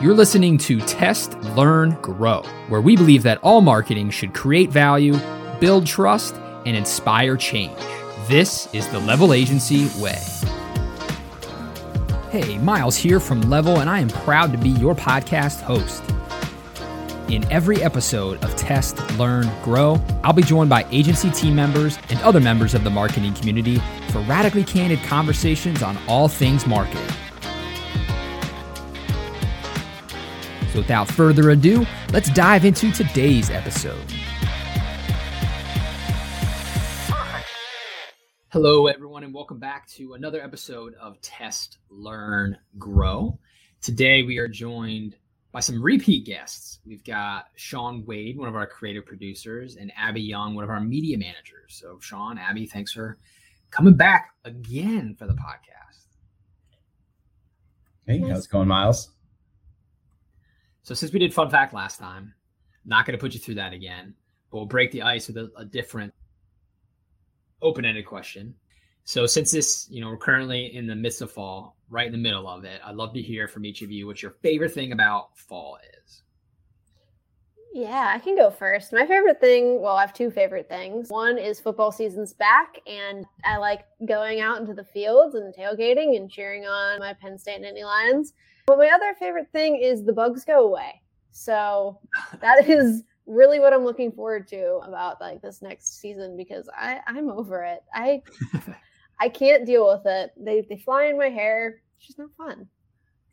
[0.00, 5.14] You're listening to Test, Learn, Grow, where we believe that all marketing should create value,
[5.60, 7.76] build trust, and inspire change.
[8.26, 10.18] This is the Level Agency way.
[12.30, 16.02] Hey, Miles here from Level, and I am proud to be your podcast host.
[17.28, 22.18] In every episode of Test, Learn, Grow, I'll be joined by agency team members and
[22.20, 27.14] other members of the marketing community for radically candid conversations on all things marketing.
[30.72, 34.04] So, without further ado, let's dive into today's episode.
[38.50, 43.36] Hello, everyone, and welcome back to another episode of Test, Learn, Grow.
[43.80, 45.16] Today, we are joined
[45.50, 46.78] by some repeat guests.
[46.86, 50.80] We've got Sean Wade, one of our creative producers, and Abby Young, one of our
[50.80, 51.80] media managers.
[51.80, 53.18] So, Sean, Abby, thanks for
[53.72, 56.06] coming back again for the podcast.
[58.06, 59.10] Hey, how's it going, Miles?
[60.90, 62.34] So, since we did fun fact last time,
[62.84, 64.12] not going to put you through that again,
[64.50, 66.12] but we'll break the ice with a, a different
[67.62, 68.56] open-ended question.
[69.04, 72.18] So, since this, you know, we're currently in the midst of fall, right in the
[72.18, 72.80] middle of it.
[72.84, 76.24] I'd love to hear from each of you what your favorite thing about fall is.
[77.72, 78.92] Yeah, I can go first.
[78.92, 81.08] My favorite thing, well, I have two favorite things.
[81.08, 86.16] One is football season's back, and I like going out into the fields and tailgating
[86.16, 88.32] and cheering on my Penn State Nittany Lions.
[88.70, 91.02] But my other favorite thing is the bugs go away.
[91.32, 91.98] So
[92.40, 97.00] that is really what I'm looking forward to about like this next season because I
[97.04, 97.82] I'm over it.
[97.92, 98.22] I
[99.20, 100.30] I can't deal with it.
[100.36, 101.82] They they fly in my hair.
[101.98, 102.68] It's just not fun.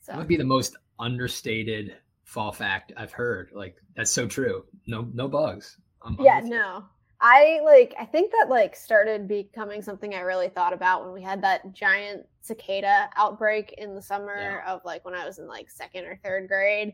[0.02, 3.52] So that would be the most understated fall fact I've heard.
[3.54, 4.66] Like that's so true.
[4.88, 5.78] No no bugs.
[6.02, 6.84] I'm, yeah, no.
[7.20, 11.22] I like I think that like started becoming something I really thought about when we
[11.22, 14.72] had that giant cicada outbreak in the summer yeah.
[14.72, 16.94] of like when I was in like second or third grade.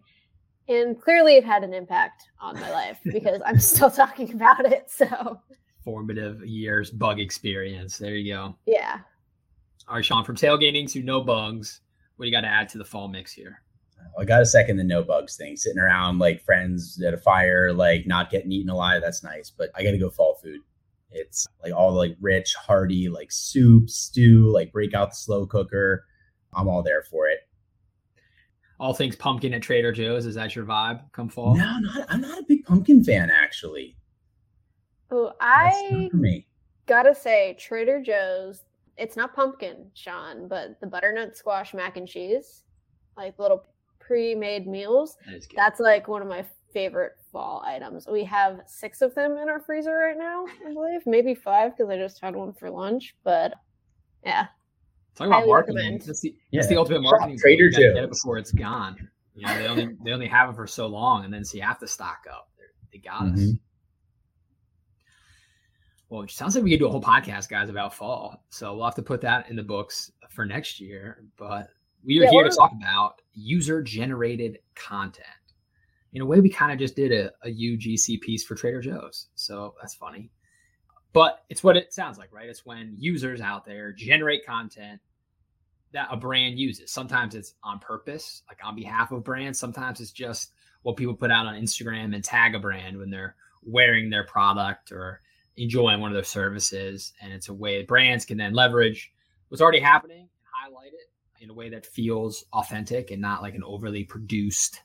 [0.70, 4.90] And clearly it had an impact on my life because I'm still talking about it.
[4.90, 5.42] So
[5.84, 7.98] formative years bug experience.
[7.98, 8.56] There you go.
[8.66, 9.00] Yeah.
[9.90, 11.82] All right, Sean, from tailgating to no bugs,
[12.16, 13.62] what do you got to add to the fall mix here?
[14.18, 15.58] I got a second the no bugs thing.
[15.58, 19.02] Sitting around like friends at a fire, like not getting eaten alive.
[19.02, 20.62] That's nice, but I got to go fall food.
[21.12, 26.06] It's like all like rich, hearty, like soup, stew, like break out the slow cooker.
[26.54, 27.40] I'm all there for it.
[28.80, 30.26] All things pumpkin at Trader Joe's.
[30.26, 31.02] Is that your vibe?
[31.12, 31.56] Come fall?
[31.56, 33.96] No, not, I'm not a big pumpkin fan actually.
[35.12, 36.10] Oh, I
[36.88, 38.64] gotta say, Trader Joe's.
[38.98, 42.64] It's not pumpkin, Sean, but the butternut squash mac and cheese,
[43.16, 43.64] like little
[44.06, 45.18] pre-made meals.
[45.26, 48.08] That that's like one of my favorite fall items.
[48.08, 51.90] We have six of them in our freezer right now, I believe, maybe five because
[51.90, 53.16] I just had one for lunch.
[53.24, 53.54] But
[54.26, 54.48] yeah,
[55.16, 56.02] talk about marketing.
[56.06, 56.60] That's the, yeah.
[56.60, 57.38] that's the ultimate marketing.
[57.38, 59.10] Trader Joe's get it before it's gone.
[59.36, 61.64] You know, they only they only have it for so long, and then so you
[61.64, 62.50] have to stock up.
[62.58, 63.36] They're, they got mm-hmm.
[63.36, 63.52] us.
[66.10, 68.44] Well, it sounds like we could do a whole podcast, guys, about fall.
[68.50, 71.24] So we'll have to put that in the books for next year.
[71.38, 71.70] But
[72.06, 75.28] we are yeah, here to talk about user generated content.
[76.14, 79.28] In a way, we kind of just did a, a UGC piece for Trader Joe's.
[79.36, 80.30] So that's funny.
[81.12, 82.50] But it's what it sounds like, right?
[82.50, 85.00] It's when users out there generate content
[85.94, 86.92] that a brand uses.
[86.92, 89.60] Sometimes it's on purpose, like on behalf of brands.
[89.60, 90.52] Sometimes it's just
[90.82, 94.92] what people put out on Instagram and tag a brand when they're wearing their product
[94.92, 95.22] or
[95.56, 97.14] enjoying one of their services.
[97.22, 99.12] And it's a way brands can then leverage
[99.50, 101.13] what's already happening and highlight it
[101.44, 104.82] in a way that feels authentic and not like an overly produced,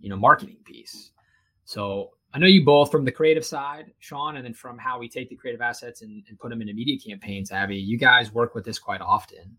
[0.00, 1.10] you know, marketing piece.
[1.64, 5.08] So I know you both from the creative side, Sean, and then from how we
[5.08, 7.76] take the creative assets and, and put them into media campaigns, Abby.
[7.76, 9.56] You guys work with this quite often.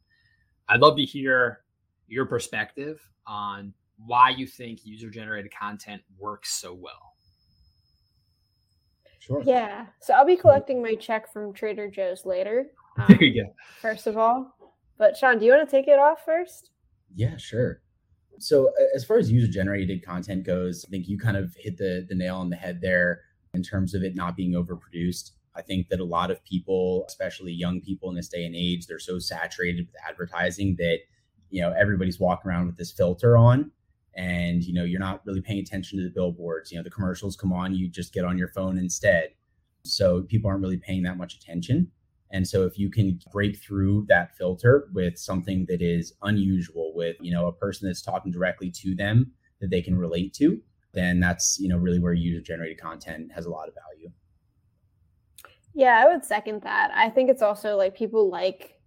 [0.67, 1.61] I'd love to hear
[2.07, 3.73] your perspective on
[4.05, 7.13] why you think user generated content works so well.
[9.19, 9.43] Sure.
[9.45, 9.85] Yeah.
[9.99, 12.71] So I'll be collecting my check from Trader Joe's later.
[12.97, 13.53] Um, there you go.
[13.81, 14.55] First of all.
[14.99, 16.69] But Sean, do you want to take it off first?
[17.15, 17.81] Yeah, sure.
[18.37, 22.05] So as far as user generated content goes, I think you kind of hit the,
[22.07, 23.21] the nail on the head there
[23.53, 25.31] in terms of it not being overproduced.
[25.55, 28.85] I think that a lot of people, especially young people in this day and age,
[28.85, 30.99] they're so saturated with advertising that,
[31.49, 33.71] you know, everybody's walking around with this filter on
[34.15, 37.35] and you know you're not really paying attention to the billboards you know the commercials
[37.35, 39.29] come on you just get on your phone instead
[39.83, 41.89] so people aren't really paying that much attention
[42.31, 47.15] and so if you can break through that filter with something that is unusual with
[47.21, 49.31] you know a person that's talking directly to them
[49.61, 50.61] that they can relate to
[50.93, 54.11] then that's you know really where user generated content has a lot of value
[55.73, 58.79] yeah i would second that i think it's also like people like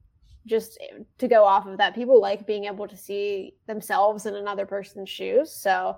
[0.47, 0.79] just
[1.19, 5.09] to go off of that, people like being able to see themselves in another person's
[5.09, 5.53] shoes.
[5.53, 5.97] So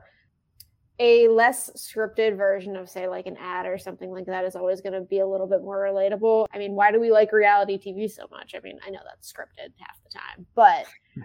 [0.98, 4.80] a less scripted version of say like an ad or something like that is always
[4.80, 6.46] going to be a little bit more relatable.
[6.54, 8.54] I mean, why do we like reality TV so much?
[8.54, 10.86] I mean, I know that's scripted half the time, but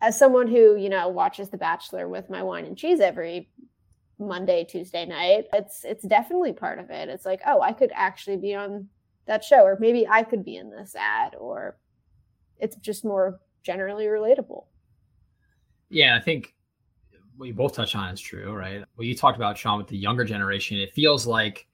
[0.00, 3.50] as someone who, you know, watches The Bachelor with my wine and cheese every
[4.20, 7.08] Monday, Tuesday night, it's it's definitely part of it.
[7.08, 8.88] It's like, oh, I could actually be on
[9.26, 11.76] that show or maybe I could be in this ad or
[12.58, 14.66] it's just more generally relatable.
[15.88, 16.54] Yeah, I think
[17.40, 18.84] what you both touched on is true, right?
[18.96, 21.66] What you talked about, Sean, with the younger generation, it feels like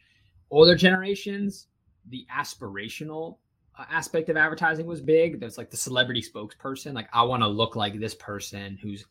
[0.48, 1.66] older generations,
[2.08, 3.38] the aspirational
[3.76, 5.40] uh, aspect of advertising was big.
[5.40, 6.94] There's like the celebrity spokesperson.
[6.94, 9.04] Like, I want to look like this person who's,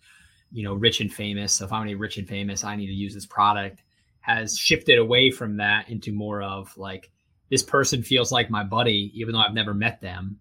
[0.50, 1.52] you know, rich and famous.
[1.52, 3.84] So if I'm any rich and famous, I need to use this product.
[4.22, 7.12] Has shifted away from that into more of like,
[7.50, 10.40] this person feels like my buddy, even though I've never met them.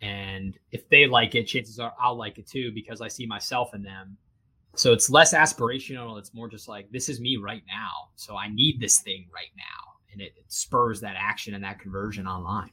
[0.00, 3.74] And if they like it, chances are I'll like it too because I see myself
[3.74, 4.16] in them
[4.74, 6.18] so it's less aspirational.
[6.18, 8.10] It's more just like, this is me right now.
[8.16, 9.92] So I need this thing right now.
[10.12, 12.70] And it, it spurs that action and that conversion online.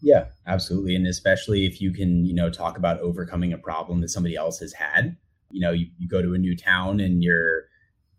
[0.00, 0.96] Yeah, absolutely.
[0.96, 4.58] And especially if you can, you know, talk about overcoming a problem that somebody else
[4.58, 5.16] has had.
[5.50, 7.64] You know, you, you go to a new town and you're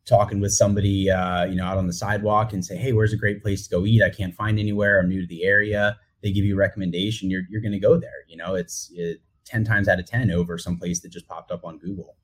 [0.06, 3.18] talking with somebody, uh, you know, out on the sidewalk and say, hey, where's a
[3.18, 4.02] great place to go eat?
[4.02, 5.00] I can't find anywhere.
[5.00, 5.98] I'm new to the area.
[6.24, 7.30] They give you a recommendation.
[7.30, 8.26] You're, you're going to go there.
[8.28, 11.52] You know, it's it, 10 times out of 10 over some place that just popped
[11.52, 12.16] up on Google.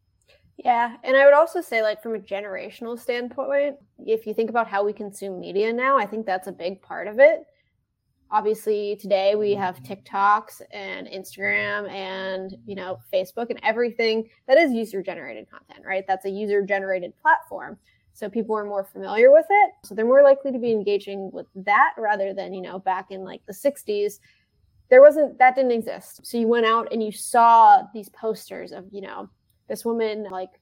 [0.57, 4.68] Yeah, and I would also say, like, from a generational standpoint, if you think about
[4.68, 7.45] how we consume media now, I think that's a big part of it.
[8.30, 9.81] Obviously, today we have.
[9.83, 16.06] TikToks and Instagram and, you know, Facebook and everything that is user generated content, right?
[16.07, 17.77] That's a user generated platform.
[18.13, 19.71] So people are more familiar with it.
[19.83, 23.24] So they're more likely to be engaging with that rather than, you know, back in
[23.24, 24.19] like the 60s.
[24.89, 26.25] There wasn't, that didn't exist.
[26.25, 29.30] So you went out and you saw these posters of, you know,
[29.72, 30.60] this woman like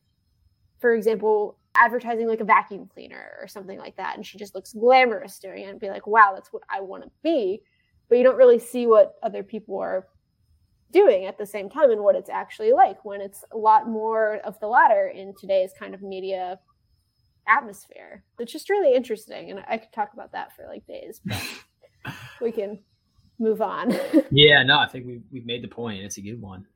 [0.79, 4.73] for example advertising like a vacuum cleaner or something like that and she just looks
[4.73, 7.61] glamorous doing it and be like wow that's what i want to be.
[8.07, 10.07] But you don't really see what other people are
[10.91, 14.37] doing at the same time and what it's actually like when it's a lot more
[14.43, 16.59] of the latter in today's kind of media
[17.47, 18.23] atmosphere.
[18.39, 22.51] It's just really interesting and i could talk about that for like days but we
[22.51, 22.79] can
[23.39, 23.97] move on.
[24.31, 26.03] Yeah no i think we've, we've made the point.
[26.03, 26.67] It's a good one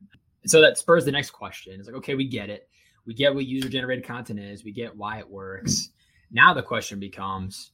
[0.45, 1.79] so that spurs the next question.
[1.79, 2.67] It's like, okay, we get it.
[3.05, 4.63] We get what user generated content is.
[4.63, 5.89] We get why it works.
[6.31, 7.71] Now the question becomes,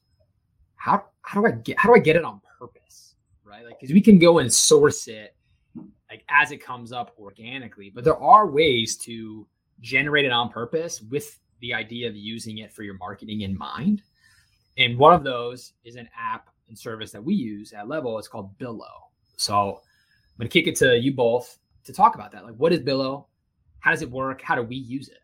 [0.76, 3.16] how how do I get how do I get it on purpose?
[3.44, 3.64] Right?
[3.64, 5.36] Like because we can go and source it
[6.10, 9.48] like as it comes up organically, but there are ways to
[9.82, 14.02] generate it on purpose with the idea of using it for your marketing in mind.
[14.78, 18.18] And one of those is an app and service that we use at Level.
[18.18, 18.88] It's called Billo.
[19.36, 22.46] So I'm going to kick it to you both to talk about that.
[22.46, 23.26] Like, what is Billo?
[23.80, 24.42] How does it work?
[24.42, 25.18] How do we use it?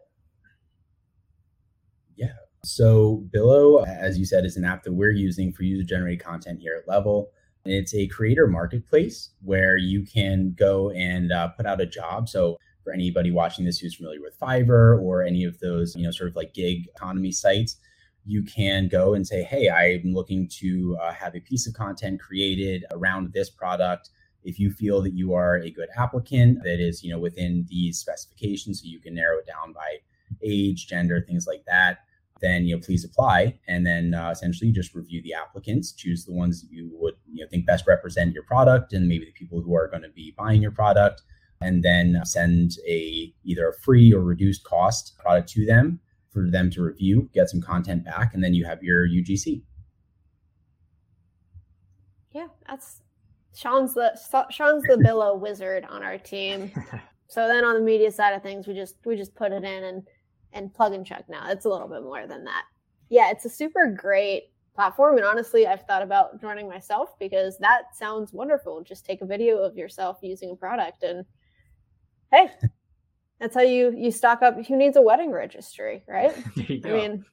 [2.15, 2.33] Yeah.
[2.63, 6.59] So Billo, as you said, is an app that we're using for user generated content
[6.59, 7.31] here at Level.
[7.65, 12.29] It's a creator marketplace where you can go and uh, put out a job.
[12.29, 16.11] So for anybody watching this who's familiar with Fiverr or any of those, you know,
[16.11, 17.77] sort of like gig economy sites,
[18.23, 22.19] you can go and say, "Hey, I'm looking to uh, have a piece of content
[22.19, 24.09] created around this product
[24.45, 27.99] if you feel that you are a good applicant that is, you know, within these
[27.99, 29.97] specifications, so you can narrow it down by
[30.43, 31.99] age, gender, things like that,
[32.41, 33.57] then you know, please apply.
[33.67, 37.43] And then uh, essentially just review the applicants, choose the ones that you would you
[37.43, 40.33] know think best represent your product and maybe the people who are going to be
[40.37, 41.23] buying your product,
[41.61, 46.69] and then send a either a free or reduced cost product to them for them
[46.69, 49.61] to review, get some content back, and then you have your UGC.
[52.33, 53.01] Yeah, that's
[53.55, 54.17] Sean's the
[54.51, 56.71] Sean's the Billo wizard on our team.
[57.27, 59.83] So then on the media side of things, we just we just put it in
[59.83, 60.03] and
[60.53, 61.49] and plug and chug now.
[61.49, 62.63] It's a little bit more than that.
[63.09, 65.17] Yeah, it's a super great platform.
[65.17, 68.83] And honestly, I've thought about joining myself because that sounds wonderful.
[68.83, 71.25] Just take a video of yourself using a product and
[72.31, 72.49] hey,
[73.39, 74.65] that's how you you stock up.
[74.65, 76.35] Who needs a wedding registry, right?
[76.57, 77.25] I mean,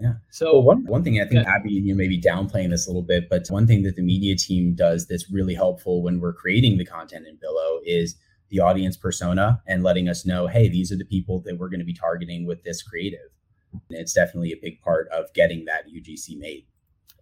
[0.00, 0.14] yeah.
[0.30, 1.54] So well, one one thing I think yeah.
[1.54, 4.36] Abby, you may be downplaying this a little bit, but one thing that the media
[4.36, 8.16] team does that's really helpful when we're creating the content in Billo is
[8.50, 11.80] the audience persona and letting us know, hey, these are the people that we're going
[11.80, 13.30] to be targeting with this creative.
[13.72, 16.66] And it's definitely a big part of getting that UGC made.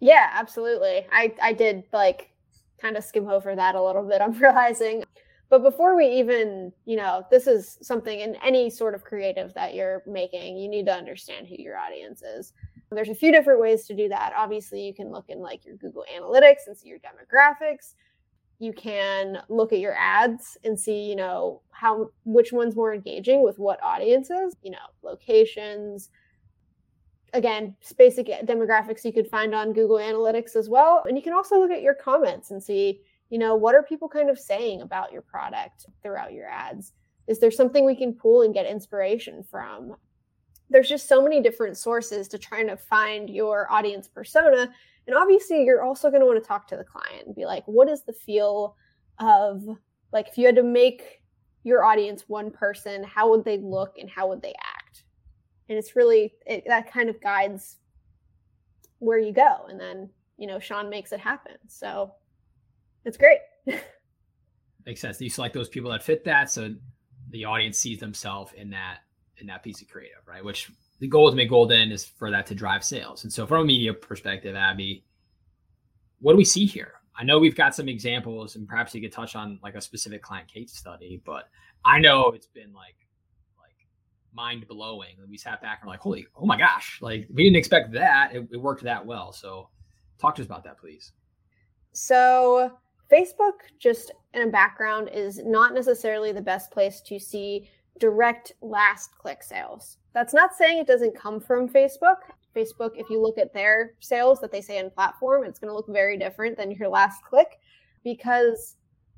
[0.01, 1.07] Yeah, absolutely.
[1.11, 2.31] I I did like
[2.81, 4.21] kind of skim over that a little bit.
[4.21, 5.04] I'm realizing.
[5.49, 9.75] But before we even, you know, this is something in any sort of creative that
[9.75, 12.53] you're making, you need to understand who your audience is.
[12.91, 14.33] There's a few different ways to do that.
[14.35, 17.93] Obviously, you can look in like your Google Analytics and see your demographics.
[18.59, 23.43] you can look at your ads and see, you know, how which one's more engaging
[23.43, 26.09] with what audiences, you know, locations.
[27.33, 31.03] Again, basic demographics you could find on Google Analytics as well.
[31.05, 33.01] And you can also look at your comments and see,
[33.35, 36.93] you know, what are people kind of saying about your product throughout your ads?
[37.27, 39.95] Is there something we can pull and get inspiration from?
[40.69, 44.73] There's just so many different sources to trying to find your audience persona
[45.07, 47.63] and obviously, you're also going to want to talk to the client and be like,
[47.65, 48.75] what is the feel
[49.19, 49.63] of,
[50.11, 51.21] like, if you had to make
[51.63, 55.03] your audience one person, how would they look and how would they act?
[55.69, 57.77] And it's really, it, that kind of guides
[58.99, 59.65] where you go.
[59.69, 61.57] And then, you know, Sean makes it happen.
[61.67, 62.11] So
[63.05, 63.39] it's great.
[64.85, 65.21] Makes sense.
[65.21, 66.51] You select those people that fit that.
[66.51, 66.75] So
[67.29, 68.99] the audience sees themselves in that
[69.37, 70.43] in that piece of creative, right?
[70.43, 73.23] Which the goal to make golden is for that to drive sales.
[73.23, 75.03] And so, from a media perspective, Abby,
[76.19, 76.93] what do we see here?
[77.17, 80.21] I know we've got some examples, and perhaps you could touch on like a specific
[80.21, 81.49] client case study, but
[81.83, 82.95] I know it's been like
[83.59, 83.75] like
[84.33, 85.15] mind blowing.
[85.29, 88.33] We sat back and we're like, holy, oh my gosh, like we didn't expect that.
[88.33, 89.31] It, it worked that well.
[89.31, 89.69] So,
[90.19, 91.11] talk to us about that, please.
[91.91, 92.77] So,
[93.15, 97.69] Facebook, just in a background, is not necessarily the best place to see
[97.99, 99.97] direct last click sales.
[100.13, 102.17] That's not saying it doesn't come from Facebook.
[102.55, 105.75] Facebook, if you look at their sales that they say in platform, it's going to
[105.75, 107.59] look very different than your last click
[108.03, 108.75] because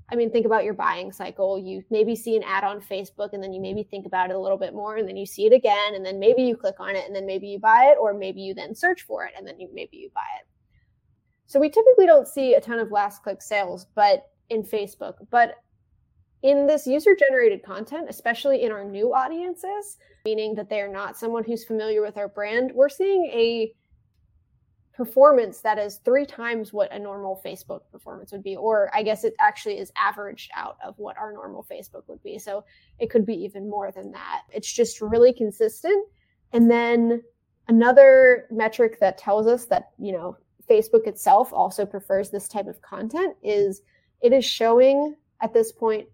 [0.09, 1.59] I mean, think about your buying cycle.
[1.59, 4.39] You maybe see an ad on Facebook and then you maybe think about it a
[4.39, 6.95] little bit more and then you see it again and then maybe you click on
[6.95, 9.45] it and then maybe you buy it or maybe you then search for it and
[9.45, 10.47] then you, maybe you buy it.
[11.47, 15.55] So we typically don't see a ton of last click sales, but in Facebook, but
[16.43, 21.17] in this user generated content, especially in our new audiences, meaning that they are not
[21.17, 23.73] someone who's familiar with our brand, we're seeing a
[24.93, 28.55] performance that is three times what a normal Facebook performance would be.
[28.55, 32.39] Or I guess it actually is averaged out of what our normal Facebook would be.
[32.39, 32.65] So
[32.99, 34.41] it could be even more than that.
[34.51, 36.07] It's just really consistent.
[36.51, 37.21] And then
[37.67, 40.35] another metric that tells us that, you know,
[40.69, 43.81] Facebook itself also prefers this type of content is
[44.21, 46.07] it is showing at this point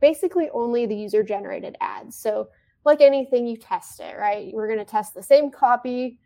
[0.00, 2.16] basically only the user generated ads.
[2.16, 2.48] So,
[2.84, 4.52] like anything, you test it, right?
[4.54, 6.18] We're going to test the same copy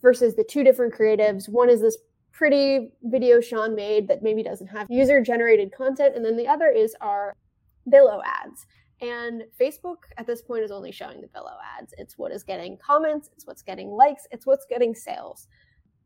[0.00, 1.48] versus the two different creatives.
[1.48, 1.96] One is this
[2.32, 6.66] pretty video Sean made that maybe doesn't have user generated content, and then the other
[6.66, 7.34] is our
[7.88, 8.66] Billo ads.
[9.00, 11.94] And Facebook at this point is only showing the Billo ads.
[11.98, 15.46] It's what is getting comments, it's what's getting likes, it's what's getting sales.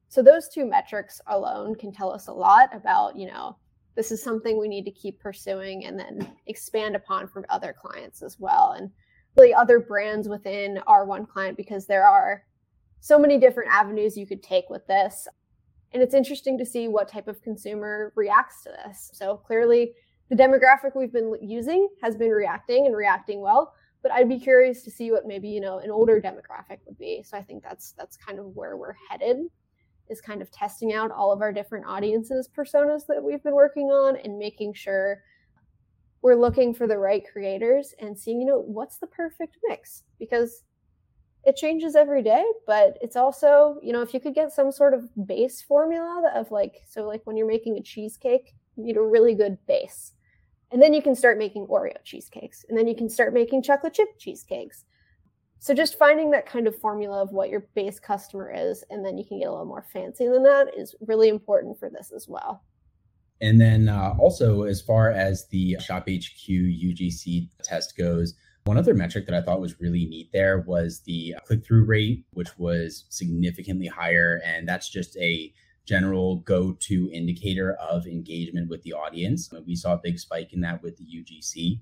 [0.09, 3.57] So those two metrics alone can tell us a lot about, you know,
[3.97, 8.23] this is something we need to keep pursuing and then expand upon for other clients
[8.23, 8.91] as well and
[9.37, 12.43] really other brands within our one client because there are
[13.01, 15.27] so many different avenues you could take with this.
[15.93, 19.11] And it's interesting to see what type of consumer reacts to this.
[19.15, 19.93] So clearly
[20.29, 23.73] the demographic we've been using has been reacting and reacting well
[24.03, 27.23] but i'd be curious to see what maybe you know an older demographic would be.
[27.25, 29.39] So i think that's that's kind of where we're headed
[30.09, 33.87] is kind of testing out all of our different audiences personas that we've been working
[33.87, 35.23] on and making sure
[36.23, 40.05] we're looking for the right creators and seeing you know what's the perfect mix.
[40.19, 40.63] Because
[41.45, 44.93] it changes every day but it's also you know if you could get some sort
[44.93, 49.03] of base formula of like so like when you're making a cheesecake you need a
[49.03, 50.13] really good base.
[50.73, 52.65] And then you can start making oreo cheesecakes.
[52.69, 54.85] And then you can start making chocolate chip cheesecakes
[55.59, 59.19] so just finding that kind of formula of what your base customer is, and then
[59.19, 62.27] you can get a little more fancy than that is really important for this as
[62.29, 62.63] well.
[63.41, 68.35] And then uh, also, as far as the Shop HQ UGC test goes,
[68.65, 72.25] one other metric that I thought was really neat there was the click through rate,
[72.33, 74.41] which was significantly higher.
[74.45, 75.53] And that's just a
[75.87, 79.51] general go to indicator of engagement with the audience.
[79.67, 81.81] We saw a big spike in that with the UGC.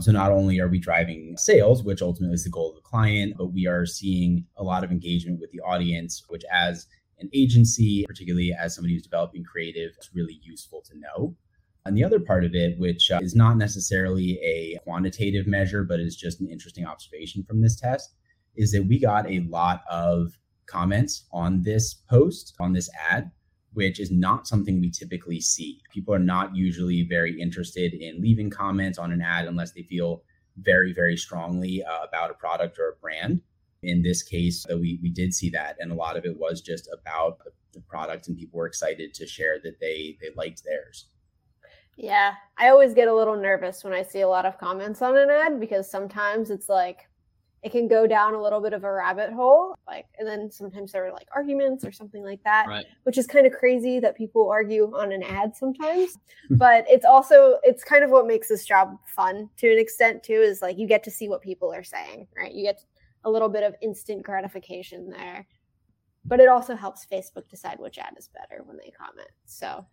[0.00, 3.34] So not only are we driving sales, which ultimately is the goal of the client,
[3.36, 6.86] but we are seeing a lot of engagement with the audience, which as
[7.18, 11.36] an agency, particularly as somebody who's developing creative, is really useful to know.
[11.84, 16.00] And the other part of it, which uh, is not necessarily a quantitative measure, but
[16.00, 18.14] is just an interesting observation from this test,
[18.56, 20.32] is that we got a lot of
[20.66, 23.30] comments on this post, on this ad,
[23.74, 25.80] which is not something we typically see.
[25.92, 30.22] People are not usually very interested in leaving comments on an ad unless they feel
[30.58, 33.40] very, very strongly uh, about a product or a brand.
[33.82, 35.76] In this case, uh, we, we did see that.
[35.80, 37.38] And a lot of it was just about
[37.72, 41.06] the product, and people were excited to share that they, they liked theirs.
[41.96, 45.16] Yeah, I always get a little nervous when I see a lot of comments on
[45.16, 47.08] an ad because sometimes it's like,
[47.62, 50.92] it can go down a little bit of a rabbit hole like and then sometimes
[50.92, 52.86] there are like arguments or something like that right.
[53.04, 56.18] which is kind of crazy that people argue on an ad sometimes.
[56.50, 60.34] But it's also it's kind of what makes this job fun to an extent too
[60.34, 62.52] is like you get to see what people are saying right?
[62.52, 62.84] You get
[63.24, 65.46] a little bit of instant gratification there.
[66.24, 69.86] But it also helps facebook decide which ad is better when they comment so.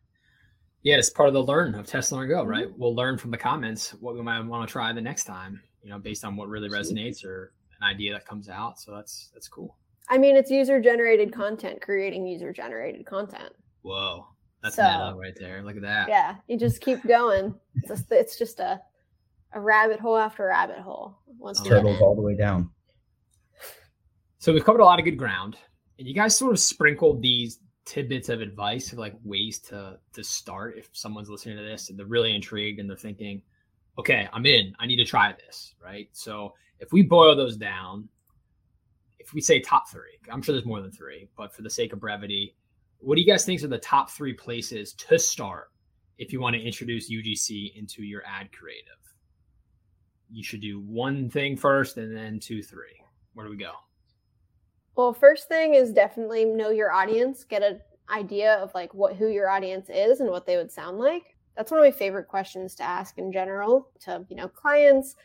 [0.81, 2.67] Yeah it's part of the learn of test learn go right?
[2.67, 2.79] Mm-hmm.
[2.79, 5.89] we'll learn from the comments what we might want to try the next time you
[5.89, 8.79] know based on what really resonates or an idea that comes out.
[8.79, 9.77] So that's that's cool.
[10.09, 13.53] I mean, it's user generated content, creating user generated content.
[13.83, 14.25] Whoa,
[14.63, 15.63] that's so, meta right there.
[15.63, 16.09] Look at that.
[16.09, 17.53] Yeah, you just keep going.
[17.75, 18.81] It's just, it's just a
[19.53, 21.17] a rabbit hole after rabbit hole.
[21.37, 22.69] Once turtles all the way down.
[24.39, 25.57] So we've covered a lot of good ground,
[25.97, 30.23] and you guys sort of sprinkled these tidbits of advice of like ways to to
[30.23, 33.41] start if someone's listening to this and they're really intrigued and they're thinking,
[33.99, 34.73] okay, I'm in.
[34.79, 36.07] I need to try this, right?
[36.13, 38.07] So if we boil those down,
[39.19, 41.91] if we say top three, I'm sure there's more than three, but for the sake
[41.91, 42.55] of brevity,
[42.99, 45.71] what do you guys think are the top three places to start
[46.17, 48.85] if you want to introduce UGC into your ad creative?
[50.31, 53.01] You should do one thing first and then two, three.
[53.33, 53.71] Where do we go?
[54.95, 59.27] Well, first thing is definitely know your audience, get an idea of like what who
[59.27, 61.35] your audience is and what they would sound like.
[61.59, 65.17] That's one of my favorite questions to ask in general to, you know, clients,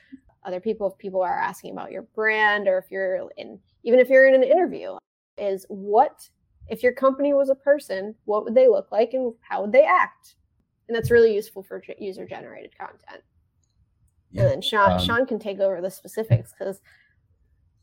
[0.45, 4.09] other people if people are asking about your brand or if you're in even if
[4.09, 4.97] you're in an interview
[5.38, 6.29] is what
[6.69, 9.85] if your company was a person what would they look like and how would they
[9.85, 10.37] act
[10.88, 13.23] and that's really useful for user generated content
[14.33, 14.43] yeah.
[14.43, 16.81] and then sean um, sean can take over the specifics because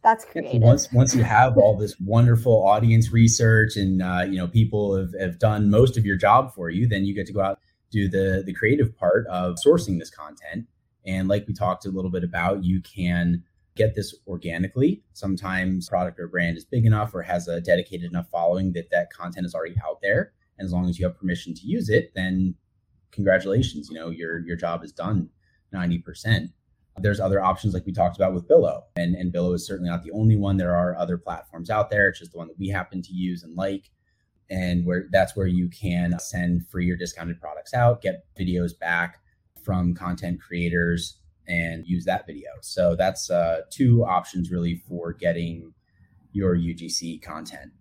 [0.04, 0.64] that's creative.
[0.64, 5.14] Once once you have all this wonderful audience research and uh, you know people have,
[5.20, 7.60] have done most of your job for you, then you get to go out
[7.92, 10.68] do the the creative part of sourcing this content
[11.06, 13.44] and like we talked a little bit about, you can
[13.76, 15.04] get this organically.
[15.14, 19.12] Sometimes product or brand is big enough or has a dedicated enough following that that
[19.12, 20.34] content is already out there.
[20.58, 22.56] And as long as you have permission to use it, then
[23.12, 25.30] congratulations, you know, your your job is done
[25.74, 26.50] 90%.
[26.98, 28.82] There's other options like we talked about with Billo.
[28.98, 30.58] And, and Billo is certainly not the only one.
[30.58, 32.10] There are other platforms out there.
[32.10, 33.90] It's just the one that we happen to use and like.
[34.52, 39.22] And where that's where you can send free or discounted products out, get videos back,
[39.64, 42.50] from content creators and use that video.
[42.62, 45.74] So that's uh, two options really for getting
[46.32, 47.72] your UGC content.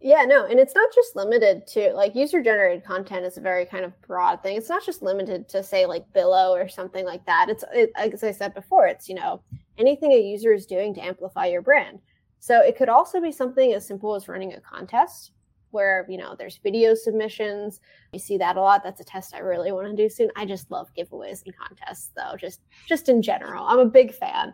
[0.00, 3.64] Yeah, no, and it's not just limited to like user generated content is a very
[3.64, 4.56] kind of broad thing.
[4.58, 7.48] It's not just limited to say like Billo or something like that.
[7.48, 9.40] It's it, as I said before, it's you know
[9.78, 12.00] anything a user is doing to amplify your brand.
[12.44, 15.32] So it could also be something as simple as running a contest
[15.70, 17.80] where you know there's video submissions.
[18.12, 18.84] You see that a lot.
[18.84, 20.28] That's a test i really want to do soon.
[20.36, 23.64] I just love giveaways and contests though just just in general.
[23.64, 24.52] I'm a big fan.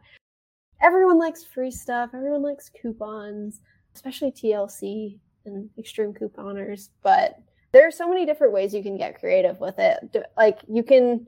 [0.81, 2.11] Everyone likes free stuff.
[2.14, 3.61] Everyone likes coupons
[3.96, 7.40] especially tlc and extreme couponers but
[7.72, 9.98] there are so many different ways you can get creative with it.
[10.37, 11.26] Like you can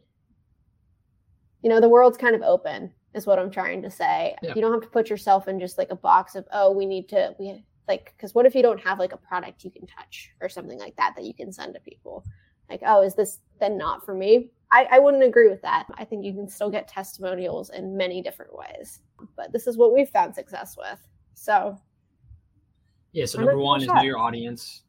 [1.60, 4.34] you know the world's kind of open is what i'm trying to say.
[4.42, 4.54] Yeah.
[4.54, 7.08] you don't have to put yourself in just like a box of oh we need
[7.10, 10.30] to we like because what if you don't have like a product you can touch
[10.40, 12.24] or something like that that you can send to people?
[12.70, 14.50] Like oh is this then not for me?
[14.70, 15.84] I, I wouldn't agree with that.
[15.98, 19.00] I think you can still get testimonials in many different ways
[19.36, 20.98] but this is what we've found success with.
[21.34, 21.78] So
[23.12, 24.82] yeah so number one is know your audience.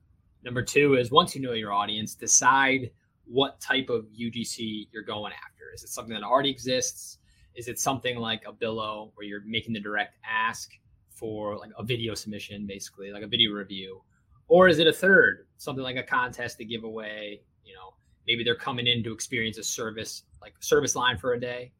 [0.44, 2.92] Number two is once you know your audience decide
[3.26, 5.74] what type of ugc you're going after.
[5.74, 7.18] Is it something that already exists
[7.56, 10.72] is it something like a Billo where you're making the direct ask
[11.10, 14.02] for like a video submission, basically like a video review,
[14.48, 17.42] or is it a third, something like a contest to give away?
[17.64, 17.94] You know,
[18.28, 21.72] maybe they're coming in to experience a service like service line for a day,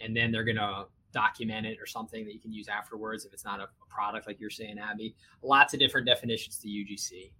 [0.00, 3.44] and then they're gonna document it or something that you can use afterwards if it's
[3.44, 5.14] not a, a product like you're saying, Abby.
[5.42, 7.32] Lots of different definitions to UGC.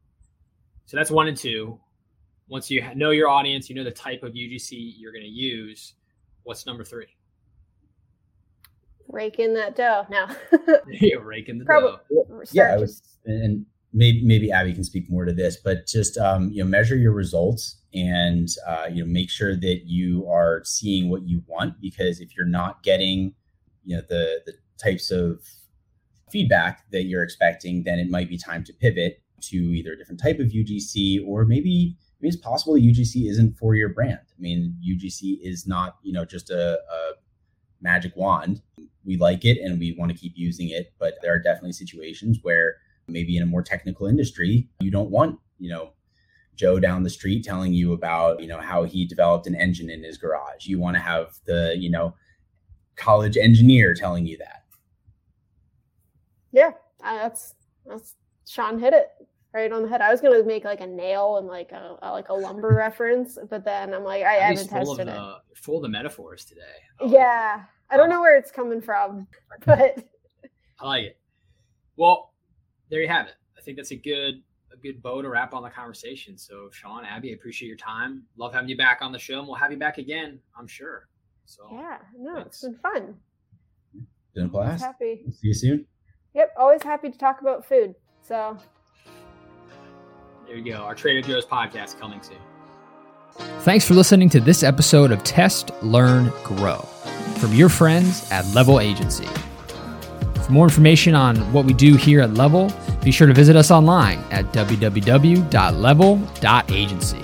[0.86, 1.78] So that's one and two.
[2.48, 5.94] Once you know your audience, you know the type of UGC you're going to use.
[6.42, 7.06] What's number three?
[9.12, 10.28] Rake in that dough now.
[10.88, 12.42] yeah, rake in the Probably, dough.
[12.52, 16.50] Yeah, I was, and maybe maybe Abby can speak more to this, but just um,
[16.50, 21.10] you know, measure your results and uh, you know, make sure that you are seeing
[21.10, 21.80] what you want.
[21.80, 23.34] Because if you're not getting,
[23.84, 25.40] you know, the the types of
[26.30, 30.20] feedback that you're expecting, then it might be time to pivot to either a different
[30.20, 34.20] type of UGC or maybe maybe it's possible UGC isn't for your brand.
[34.20, 37.12] I mean, UGC is not you know just a, a
[37.80, 38.62] magic wand.
[39.04, 42.38] We like it and we want to keep using it, but there are definitely situations
[42.42, 42.76] where
[43.08, 45.92] maybe in a more technical industry, you don't want, you know,
[46.54, 50.02] Joe down the street telling you about, you know, how he developed an engine in
[50.04, 50.66] his garage.
[50.66, 52.14] You want to have the, you know,
[52.96, 54.64] college engineer telling you that.
[56.52, 57.54] Yeah, that's
[57.86, 59.08] that's Sean hit it
[59.54, 60.00] right on the head.
[60.00, 63.38] I was gonna make like a nail and like a, a like a lumber reference,
[63.48, 65.14] but then I'm like, I haven't tested it.
[65.14, 66.60] The, full of the metaphors today.
[67.00, 69.26] Oh, yeah, I don't know where it's coming from,
[69.66, 70.04] but
[70.80, 71.20] I like it.
[71.96, 72.32] Well,
[72.88, 73.34] there you have it.
[73.58, 76.38] I think that's a good a good bow to wrap on the conversation.
[76.38, 78.22] So, Sean, Abby, I appreciate your time.
[78.36, 81.08] Love having you back on the show, and we'll have you back again, I'm sure.
[81.44, 82.48] So, yeah, no, thanks.
[82.48, 83.14] it's been fun.
[84.34, 84.84] Been a blast.
[84.84, 85.24] Happy.
[85.32, 85.86] See you soon.
[86.34, 87.96] Yep, always happy to talk about food.
[88.22, 88.56] So,
[90.46, 90.78] there you go.
[90.78, 92.38] Our Trader Joe's podcast coming soon.
[93.60, 96.86] Thanks for listening to this episode of Test, Learn, Grow
[97.40, 99.26] from your friends at Level Agency.
[100.44, 102.72] For more information on what we do here at Level,
[103.02, 107.22] be sure to visit us online at www.level.agency.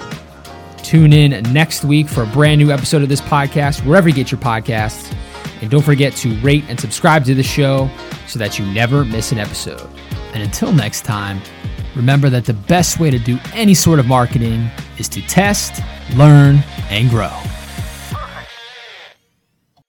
[0.82, 4.30] Tune in next week for a brand new episode of this podcast, wherever you get
[4.30, 5.12] your podcasts.
[5.60, 7.90] And don't forget to rate and subscribe to the show
[8.26, 9.88] so that you never miss an episode.
[10.32, 11.40] And until next time,
[11.94, 15.82] remember that the best way to do any sort of marketing is to test,
[16.14, 17.32] learn, and grow.